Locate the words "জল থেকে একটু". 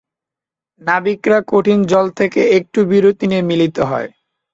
1.91-2.79